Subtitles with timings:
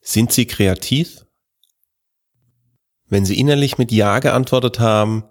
[0.00, 1.26] Sind Sie kreativ?
[3.06, 5.24] Wenn Sie innerlich mit Ja geantwortet haben,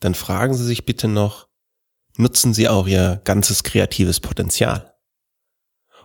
[0.00, 1.48] dann fragen Sie sich bitte noch,
[2.16, 4.94] nutzen Sie auch Ihr ganzes kreatives Potenzial?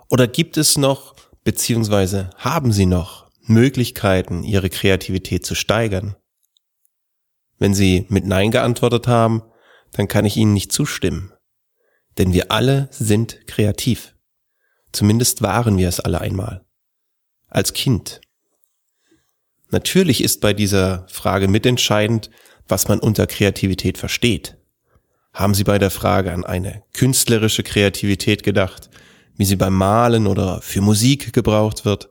[0.09, 6.15] Oder gibt es noch, beziehungsweise haben Sie noch Möglichkeiten, Ihre Kreativität zu steigern?
[7.57, 9.43] Wenn Sie mit Nein geantwortet haben,
[9.91, 11.33] dann kann ich Ihnen nicht zustimmen.
[12.17, 14.15] Denn wir alle sind kreativ.
[14.91, 16.65] Zumindest waren wir es alle einmal
[17.55, 18.19] als Kind.
[19.69, 22.29] Natürlich ist bei dieser Frage mitentscheidend,
[22.67, 24.57] was man unter Kreativität versteht.
[25.33, 28.89] Haben Sie bei der Frage an eine künstlerische Kreativität gedacht,
[29.37, 32.09] wie sie beim Malen oder für Musik gebraucht wird?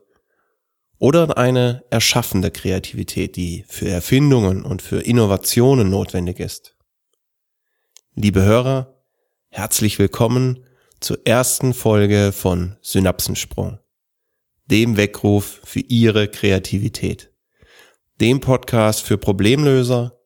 [0.97, 6.75] Oder an eine erschaffende Kreativität, die für Erfindungen und für Innovationen notwendig ist?
[8.15, 8.95] Liebe Hörer,
[9.49, 10.65] herzlich willkommen
[10.99, 13.79] zur ersten Folge von Synapsensprung
[14.65, 17.31] dem Weckruf für Ihre Kreativität.
[18.19, 20.17] Dem Podcast für Problemlöser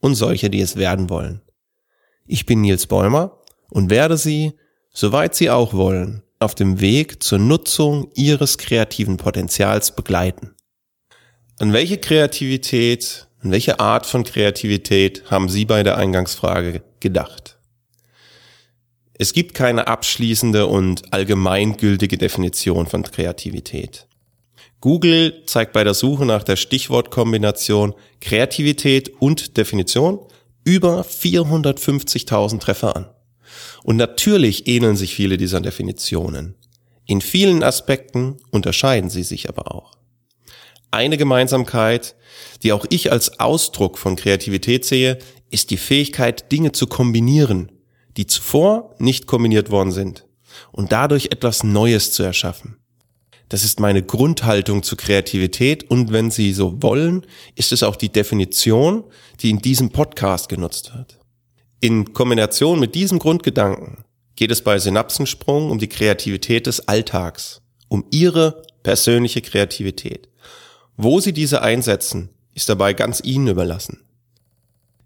[0.00, 1.40] und solche, die es werden wollen.
[2.26, 4.52] Ich bin Nils Bäumer und werde Sie,
[4.92, 10.54] soweit Sie auch wollen, auf dem Weg zur Nutzung Ihres kreativen Potenzials begleiten.
[11.58, 17.55] An welche Kreativität, an welche Art von Kreativität haben Sie bei der Eingangsfrage gedacht?
[19.18, 24.06] Es gibt keine abschließende und allgemeingültige Definition von Kreativität.
[24.80, 30.20] Google zeigt bei der Suche nach der Stichwortkombination Kreativität und Definition
[30.64, 33.06] über 450.000 Treffer an.
[33.84, 36.56] Und natürlich ähneln sich viele dieser Definitionen.
[37.06, 39.92] In vielen Aspekten unterscheiden sie sich aber auch.
[40.90, 42.16] Eine Gemeinsamkeit,
[42.62, 45.18] die auch ich als Ausdruck von Kreativität sehe,
[45.50, 47.70] ist die Fähigkeit, Dinge zu kombinieren
[48.16, 50.26] die zuvor nicht kombiniert worden sind
[50.72, 52.78] und dadurch etwas Neues zu erschaffen.
[53.48, 58.10] Das ist meine Grundhaltung zu Kreativität und wenn Sie so wollen, ist es auch die
[58.10, 59.04] Definition,
[59.40, 61.18] die in diesem Podcast genutzt wird.
[61.80, 64.04] In Kombination mit diesem Grundgedanken
[64.34, 70.28] geht es bei Synapsensprung um die Kreativität des Alltags, um Ihre persönliche Kreativität.
[70.96, 74.00] Wo Sie diese einsetzen, ist dabei ganz Ihnen überlassen.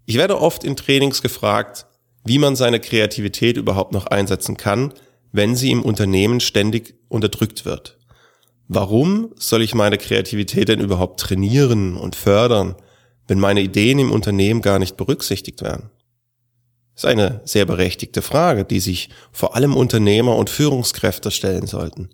[0.05, 1.85] Ich werde oft in Trainings gefragt,
[2.23, 4.93] wie man seine Kreativität überhaupt noch einsetzen kann,
[5.31, 7.97] wenn sie im Unternehmen ständig unterdrückt wird.
[8.67, 12.75] Warum soll ich meine Kreativität denn überhaupt trainieren und fördern,
[13.27, 15.89] wenn meine Ideen im Unternehmen gar nicht berücksichtigt werden?
[16.95, 22.09] Das ist eine sehr berechtigte Frage, die sich vor allem Unternehmer und Führungskräfte stellen sollten.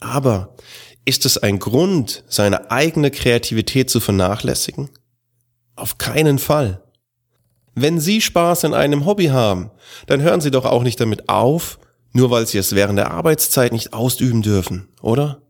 [0.00, 0.56] Aber
[1.04, 4.90] ist es ein Grund, seine eigene Kreativität zu vernachlässigen?
[5.76, 6.82] Auf keinen Fall.
[7.78, 9.70] Wenn Sie Spaß in einem Hobby haben,
[10.06, 11.78] dann hören Sie doch auch nicht damit auf,
[12.14, 15.42] nur weil Sie es während der Arbeitszeit nicht ausüben dürfen, oder?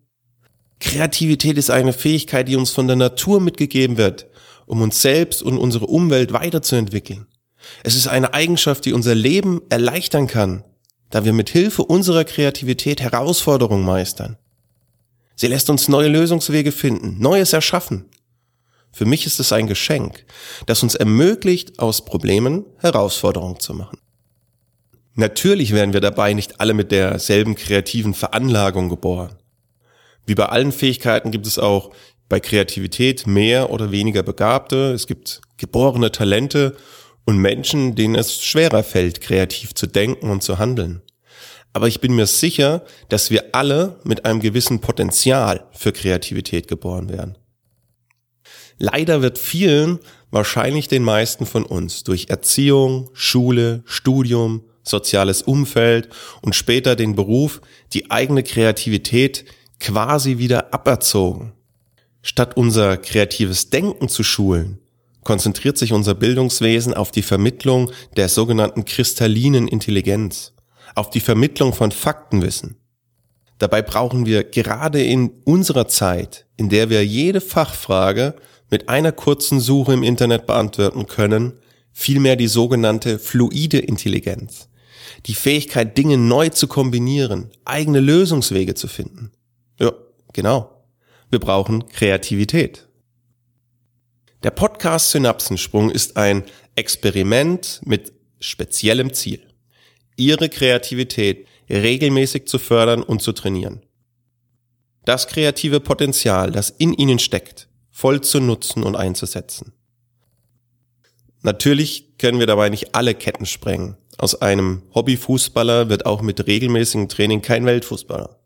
[0.81, 4.27] Kreativität ist eine Fähigkeit, die uns von der Natur mitgegeben wird,
[4.67, 7.29] um uns selbst und unsere Umwelt weiterzuentwickeln.
[7.85, 10.65] Es ist eine Eigenschaft, die unser Leben erleichtern kann,
[11.11, 14.37] da wir mit Hilfe unserer Kreativität Herausforderungen meistern.
[15.37, 18.07] Sie lässt uns neue Lösungswege finden, Neues erschaffen.
[18.97, 20.25] Für mich ist es ein Geschenk,
[20.65, 23.99] das uns ermöglicht, aus Problemen Herausforderungen zu machen.
[25.13, 29.35] Natürlich werden wir dabei nicht alle mit derselben kreativen Veranlagung geboren.
[30.25, 31.91] Wie bei allen Fähigkeiten gibt es auch
[32.31, 34.95] bei Kreativität mehr oder weniger Begabte.
[34.95, 36.75] Es gibt geborene Talente
[37.27, 41.03] und Menschen, denen es schwerer fällt, kreativ zu denken und zu handeln.
[41.75, 47.11] Aber ich bin mir sicher, dass wir alle mit einem gewissen Potenzial für Kreativität geboren
[47.11, 47.37] werden.
[48.79, 49.99] Leider wird vielen,
[50.31, 56.09] wahrscheinlich den meisten von uns, durch Erziehung, Schule, Studium, soziales Umfeld
[56.43, 57.61] und später den Beruf
[57.93, 59.45] die eigene Kreativität
[59.81, 61.53] quasi wieder aberzogen.
[62.23, 64.79] Statt unser kreatives Denken zu schulen,
[65.23, 70.53] konzentriert sich unser Bildungswesen auf die Vermittlung der sogenannten kristallinen Intelligenz,
[70.95, 72.77] auf die Vermittlung von Faktenwissen.
[73.59, 78.35] Dabei brauchen wir gerade in unserer Zeit, in der wir jede Fachfrage
[78.71, 81.55] mit einer kurzen Suche im Internet beantworten können,
[81.93, 84.69] vielmehr die sogenannte fluide Intelligenz.
[85.27, 89.33] Die Fähigkeit, Dinge neu zu kombinieren, eigene Lösungswege zu finden.
[89.81, 89.93] Ja,
[90.33, 90.85] genau.
[91.31, 92.87] Wir brauchen Kreativität.
[94.43, 99.41] Der Podcast Synapsensprung ist ein Experiment mit speziellem Ziel.
[100.17, 103.83] Ihre Kreativität regelmäßig zu fördern und zu trainieren.
[105.05, 109.73] Das kreative Potenzial, das in Ihnen steckt, voll zu nutzen und einzusetzen.
[111.41, 113.97] Natürlich können wir dabei nicht alle Ketten sprengen.
[114.19, 118.39] Aus einem Hobbyfußballer wird auch mit regelmäßigem Training kein Weltfußballer.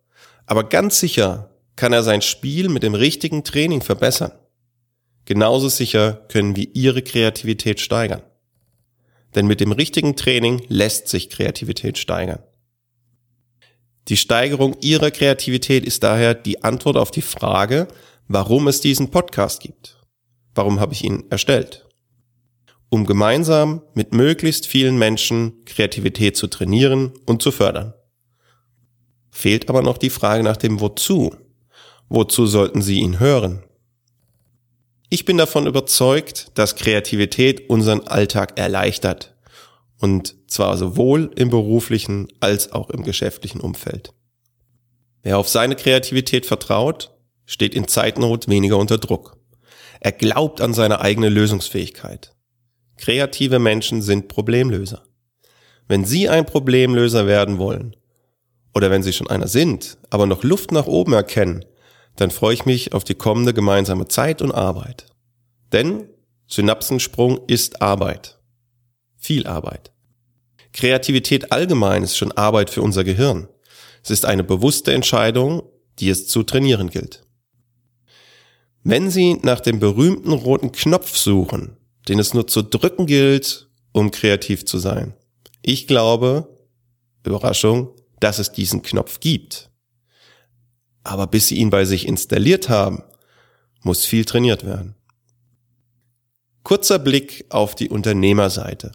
[0.47, 4.31] Aber ganz sicher kann er sein Spiel mit dem richtigen Training verbessern.
[5.25, 8.23] Genauso sicher können wir ihre Kreativität steigern.
[9.35, 12.45] Denn mit dem richtigen Training lässt sich Kreativität steigern.
[14.07, 17.89] Die Steigerung ihrer Kreativität ist daher die Antwort auf die Frage,
[18.33, 19.99] warum es diesen Podcast gibt.
[20.55, 21.89] Warum habe ich ihn erstellt?
[22.89, 27.93] Um gemeinsam mit möglichst vielen Menschen Kreativität zu trainieren und zu fördern.
[29.33, 31.35] Fehlt aber noch die Frage nach dem Wozu.
[32.09, 33.65] Wozu sollten Sie ihn hören?
[35.09, 39.35] Ich bin davon überzeugt, dass Kreativität unseren Alltag erleichtert.
[39.99, 44.13] Und zwar sowohl im beruflichen als auch im geschäftlichen Umfeld.
[45.25, 47.11] Wer auf seine Kreativität vertraut,
[47.51, 49.37] steht in Zeitnot weniger unter Druck.
[49.99, 52.33] Er glaubt an seine eigene Lösungsfähigkeit.
[52.97, 55.03] Kreative Menschen sind Problemlöser.
[55.89, 57.97] Wenn Sie ein Problemlöser werden wollen,
[58.73, 61.65] oder wenn Sie schon einer sind, aber noch Luft nach oben erkennen,
[62.15, 65.07] dann freue ich mich auf die kommende gemeinsame Zeit und Arbeit.
[65.73, 66.09] Denn
[66.47, 68.39] Synapsensprung ist Arbeit.
[69.17, 69.91] Viel Arbeit.
[70.73, 73.49] Kreativität allgemein ist schon Arbeit für unser Gehirn.
[74.05, 75.65] Es ist eine bewusste Entscheidung,
[75.99, 77.25] die es zu trainieren gilt.
[78.83, 81.77] Wenn Sie nach dem berühmten roten Knopf suchen,
[82.09, 85.15] den es nur zu drücken gilt, um kreativ zu sein,
[85.63, 86.57] ich glaube,
[87.25, 87.91] Überraschung,
[88.21, 89.71] dass es diesen Knopf gibt.
[91.05, 93.03] Aber bis Sie ihn bei sich installiert haben,
[93.83, 94.95] muss viel trainiert werden.
[96.63, 98.93] Kurzer Blick auf die Unternehmerseite.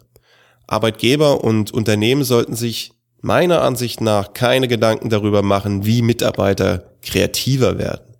[0.66, 7.78] Arbeitgeber und Unternehmen sollten sich meiner Ansicht nach keine Gedanken darüber machen, wie Mitarbeiter kreativer
[7.78, 8.16] werden.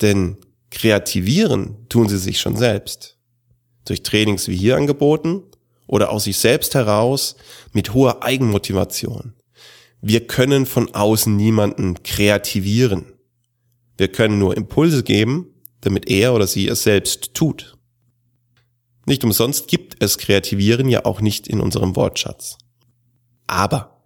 [0.00, 0.36] Denn
[0.70, 3.16] kreativieren tun sie sich schon selbst.
[3.84, 5.42] Durch Trainings wie hier angeboten
[5.86, 7.36] oder aus sich selbst heraus
[7.72, 9.34] mit hoher Eigenmotivation.
[10.00, 13.12] Wir können von außen niemanden kreativieren.
[13.98, 15.48] Wir können nur Impulse geben,
[15.80, 17.76] damit er oder sie es selbst tut.
[19.06, 22.56] Nicht umsonst gibt es Kreativieren ja auch nicht in unserem Wortschatz.
[23.46, 24.04] Aber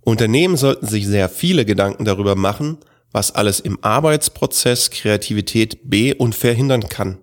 [0.00, 2.78] Unternehmen sollten sich sehr viele Gedanken darüber machen,
[3.12, 7.18] was alles im Arbeitsprozess Kreativität be- und verhindern kann.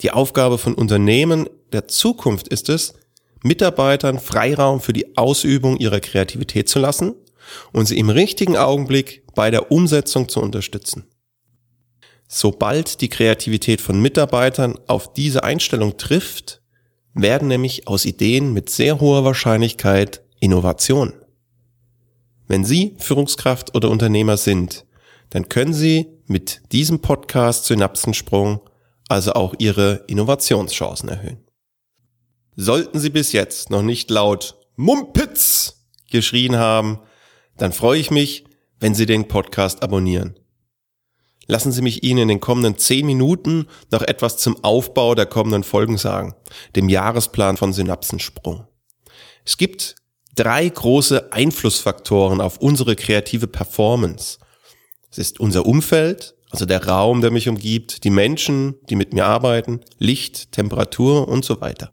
[0.00, 2.94] Die Aufgabe von Unternehmen der Zukunft ist es,
[3.42, 7.14] Mitarbeitern Freiraum für die Ausübung ihrer Kreativität zu lassen
[7.72, 11.04] und sie im richtigen Augenblick bei der Umsetzung zu unterstützen.
[12.26, 16.62] Sobald die Kreativität von Mitarbeitern auf diese Einstellung trifft,
[17.12, 21.14] werden nämlich aus Ideen mit sehr hoher Wahrscheinlichkeit Innovationen.
[22.48, 24.84] Wenn Sie Führungskraft oder Unternehmer sind,
[25.30, 28.60] dann können Sie mit diesem Podcast Synapsensprung
[29.08, 31.44] also auch Ihre Innovationschancen erhöhen.
[32.56, 37.00] Sollten Sie bis jetzt noch nicht laut Mumpitz geschrien haben,
[37.56, 38.44] dann freue ich mich,
[38.80, 40.38] wenn Sie den Podcast abonnieren.
[41.46, 45.62] Lassen Sie mich Ihnen in den kommenden zehn Minuten noch etwas zum Aufbau der kommenden
[45.62, 46.34] Folgen sagen,
[46.74, 48.66] dem Jahresplan von Synapsensprung.
[49.44, 49.96] Es gibt
[50.34, 54.38] drei große Einflussfaktoren auf unsere kreative Performance.
[55.16, 59.26] Es ist unser Umfeld, also der Raum, der mich umgibt, die Menschen, die mit mir
[59.26, 61.92] arbeiten, Licht, Temperatur und so weiter.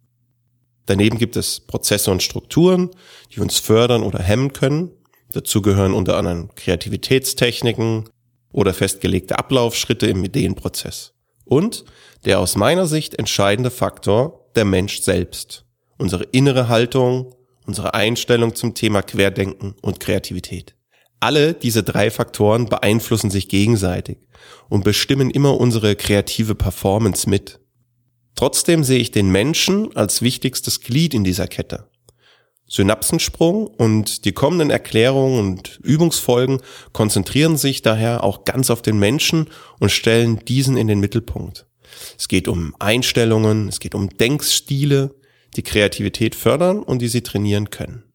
[0.88, 2.90] Daneben gibt es Prozesse und Strukturen,
[3.32, 4.90] die uns fördern oder hemmen können.
[5.34, 8.10] Dazu gehören unter anderem Kreativitätstechniken,
[8.52, 11.14] oder festgelegte Ablaufschritte im Ideenprozess.
[11.46, 11.86] Und
[12.26, 15.64] der aus meiner Sicht entscheidende Faktor, der Mensch selbst.
[16.00, 17.36] Unsere innere Haltung,
[17.68, 20.76] unsere Einstellung zum Thema Querdenken und Kreativität.
[21.22, 24.18] Alle diese drei Faktoren beeinflussen sich gegenseitig
[24.70, 27.60] und bestimmen immer unsere kreative Performance mit.
[28.36, 31.88] Trotzdem sehe ich den Menschen als wichtigstes Glied in dieser Kette.
[32.68, 36.60] Synapsensprung und die kommenden Erklärungen und Übungsfolgen
[36.92, 39.48] konzentrieren sich daher auch ganz auf den Menschen
[39.80, 41.68] und stellen diesen in den Mittelpunkt.
[42.18, 45.14] Es geht um Einstellungen, es geht um Denkstile,
[45.56, 48.11] die Kreativität fördern und die sie trainieren können.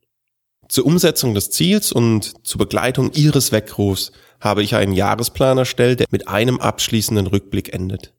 [0.69, 6.07] Zur Umsetzung des Ziels und zur Begleitung Ihres Weckrufs habe ich einen Jahresplan erstellt, der
[6.11, 8.13] mit einem abschließenden Rückblick endet.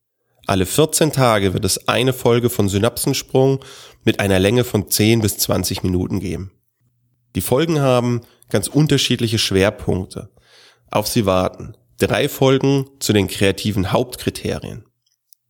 [0.46, 3.60] Alle 14 Tage wird es eine Folge von Synapsensprung
[4.06, 6.51] mit einer Länge von 10 bis 20 Minuten geben.
[7.36, 10.30] Die Folgen haben ganz unterschiedliche Schwerpunkte.
[10.89, 11.75] Auf sie warten.
[12.00, 14.86] Drei Folgen zu den kreativen Hauptkriterien.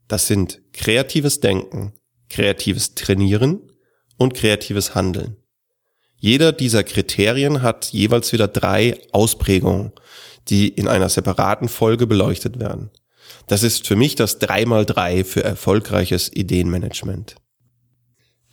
[0.08, 1.94] Das sind kreatives Denken,
[2.30, 3.72] kreatives Trainieren
[4.18, 5.38] und kreatives Handeln.
[6.19, 9.91] Jeder dieser Kriterien hat jeweils wieder drei Ausprägungen,
[10.50, 12.89] die in einer separaten Folge beleuchtet werden.
[13.47, 17.36] Das ist für mich das 3x3 für erfolgreiches Ideenmanagement.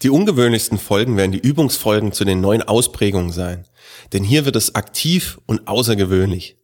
[0.02, 3.66] Die ungewöhnlichsten Folgen werden die Übungsfolgen zu den neuen Ausprägungen sein,
[4.12, 6.58] denn hier wird es aktiv und außergewöhnlich.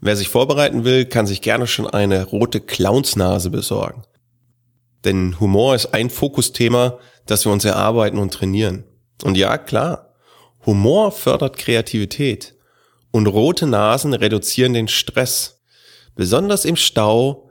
[0.00, 4.02] Wer sich vorbereiten will, kann sich gerne schon eine rote Clownsnase besorgen.
[5.04, 8.84] Denn Humor ist ein Fokusthema, das wir uns erarbeiten und trainieren.
[9.22, 10.13] Und ja, klar,
[10.66, 12.54] Humor fördert Kreativität
[13.10, 15.62] und rote Nasen reduzieren den Stress.
[16.14, 17.50] Besonders im Stau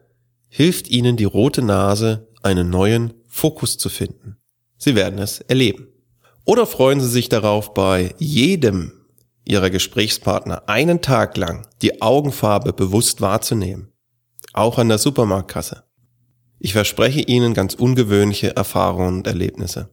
[0.50, 4.38] hilft Ihnen die rote Nase, einen neuen Fokus zu finden.
[4.78, 5.88] Sie werden es erleben.
[6.46, 8.92] Oder freuen Sie sich darauf, bei jedem
[9.46, 13.92] Ihrer Gesprächspartner einen Tag lang die Augenfarbe bewusst wahrzunehmen.
[14.54, 15.84] Auch an der Supermarktkasse.
[16.60, 19.90] Ich verspreche Ihnen ganz ungewöhnliche Erfahrungen und Erlebnisse.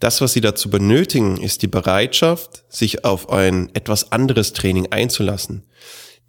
[0.00, 5.62] Das, was Sie dazu benötigen, ist die Bereitschaft, sich auf ein etwas anderes Training einzulassen.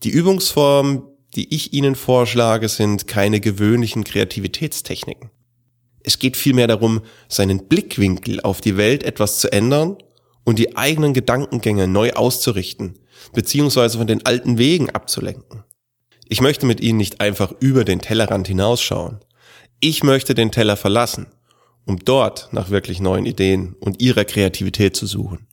[0.03, 1.03] Die Übungsformen,
[1.35, 5.31] die ich Ihnen vorschlage, sind keine gewöhnlichen Kreativitätstechniken.
[6.03, 9.97] Es geht vielmehr darum, seinen Blickwinkel auf die Welt etwas zu ändern
[10.43, 12.99] und die eigenen Gedankengänge neu auszurichten,
[13.33, 15.63] beziehungsweise von den alten Wegen abzulenken.
[16.27, 19.19] Ich möchte mit Ihnen nicht einfach über den Tellerrand hinausschauen.
[19.79, 21.27] Ich möchte den Teller verlassen,
[21.85, 25.47] um dort nach wirklich neuen Ideen und Ihrer Kreativität zu suchen.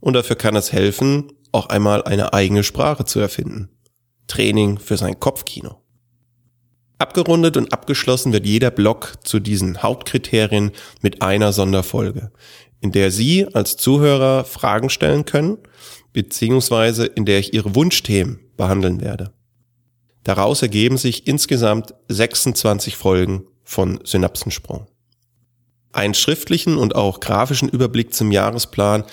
[0.00, 3.70] Und dafür kann es helfen, auch einmal eine eigene Sprache zu erfinden.
[4.26, 5.80] Training für sein Kopfkino.
[6.98, 12.30] Abgerundet und abgeschlossen wird jeder Block zu diesen Hauptkriterien mit einer Sonderfolge,
[12.80, 15.58] in der Sie als Zuhörer Fragen stellen können,
[16.12, 19.32] beziehungsweise in der ich Ihre Wunschthemen behandeln werde.
[20.22, 24.86] Daraus ergeben sich insgesamt 26 Folgen von Synapsensprung.
[25.94, 29.04] Einen schriftlichen und auch grafischen Überblick zum Jahresplan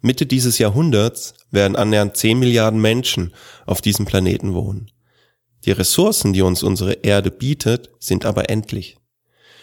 [0.00, 3.34] Mitte dieses Jahrhunderts werden annähernd 10 Milliarden Menschen
[3.66, 4.90] auf diesem Planeten wohnen.
[5.64, 8.96] Die Ressourcen, die uns unsere Erde bietet, sind aber endlich.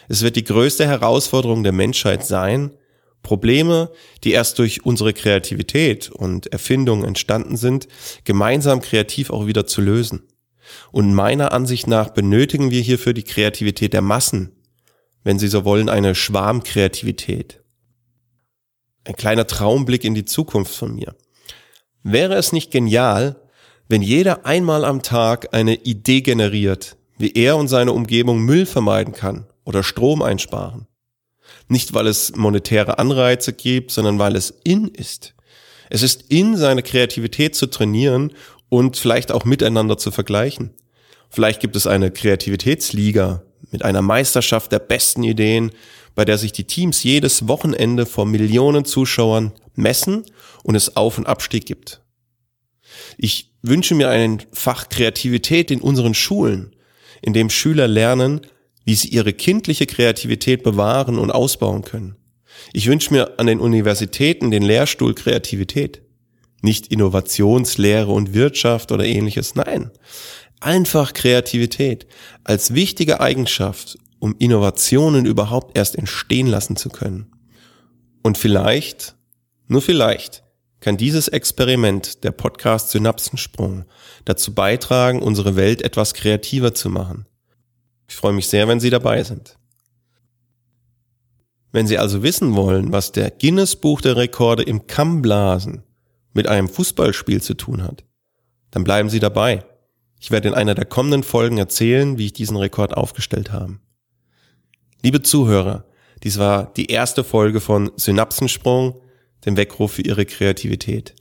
[0.08, 2.76] Es wird die größte Herausforderung der Menschheit sein,
[3.22, 3.92] Probleme,
[4.24, 7.86] die erst durch unsere Kreativität und Erfindung entstanden sind,
[8.24, 10.22] gemeinsam kreativ auch wieder zu lösen.
[10.90, 14.52] Und meiner Ansicht nach benötigen wir hierfür die Kreativität der Massen,
[15.22, 17.60] wenn Sie so wollen, eine Schwarmkreativität
[19.04, 21.14] ein kleiner Traumblick in die Zukunft von mir.
[22.02, 23.42] Wäre es nicht genial,
[23.90, 29.12] wenn jeder einmal am Tag eine Idee generiert, wie er und seine Umgebung Müll vermeiden
[29.12, 30.86] kann oder Strom einsparen?
[31.66, 35.34] Nicht, weil es monetäre Anreize gibt, sondern weil es in ist.
[35.88, 38.32] Es ist in, seine Kreativität zu trainieren
[38.68, 40.70] und vielleicht auch miteinander zu vergleichen.
[41.28, 43.42] Vielleicht gibt es eine Kreativitätsliga
[43.72, 45.72] mit einer Meisterschaft der besten Ideen,
[46.14, 50.26] bei der sich die Teams jedes Wochenende vor Millionen Zuschauern messen
[50.62, 52.00] und es Auf- und Abstieg gibt.
[53.18, 56.74] Ich wünsche mir ein Fach Kreativität in unseren Schulen,
[57.22, 58.40] in dem Schüler lernen,
[58.84, 62.16] wie sie ihre kindliche Kreativität bewahren und ausbauen können.
[62.72, 66.02] Ich wünsche mir an den Universitäten den Lehrstuhl Kreativität.
[66.62, 69.90] Nicht Innovationslehre und Wirtschaft oder ähnliches, nein.
[70.60, 72.06] Einfach Kreativität
[72.44, 77.32] als wichtige Eigenschaft um Innovationen überhaupt erst entstehen lassen zu können.
[78.22, 79.16] Und vielleicht,
[79.66, 80.44] nur vielleicht,
[80.80, 83.84] kann dieses Experiment der Podcast Synapsensprung
[84.24, 87.26] dazu beitragen, unsere Welt etwas kreativer zu machen.
[88.08, 89.56] Ich freue mich sehr, wenn Sie dabei sind.
[91.72, 95.84] Wenn Sie also wissen wollen, was der Guinness Buch der Rekorde im Kammblasen
[96.32, 98.04] mit einem Fußballspiel zu tun hat,
[98.70, 99.64] dann bleiben Sie dabei.
[100.18, 103.78] Ich werde in einer der kommenden Folgen erzählen, wie ich diesen Rekord aufgestellt habe.
[105.02, 105.84] Liebe Zuhörer,
[106.22, 109.00] dies war die erste Folge von Synapsensprung,
[109.44, 111.14] dem Weckruf für Ihre Kreativität.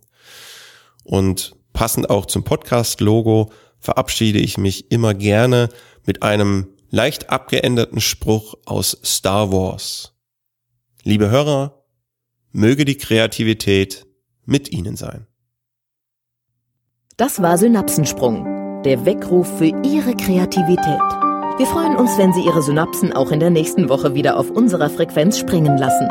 [1.03, 5.69] Und passend auch zum Podcast-Logo verabschiede ich mich immer gerne
[6.05, 10.13] mit einem leicht abgeänderten Spruch aus Star Wars.
[11.03, 11.83] Liebe Hörer,
[12.51, 14.05] möge die Kreativität
[14.45, 15.25] mit Ihnen sein.
[17.17, 21.01] Das war Synapsensprung der Weckruf für Ihre Kreativität.
[21.57, 24.89] Wir freuen uns, wenn Sie Ihre Synapsen auch in der nächsten Woche wieder auf unserer
[24.89, 26.07] Frequenz springen lassen.